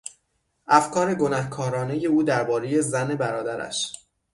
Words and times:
افکار 0.67 1.15
گنهکارانهی 1.15 2.05
او 2.07 2.23
دربارهی 2.23 2.81
زن 2.81 3.15
برادرش 3.15 3.93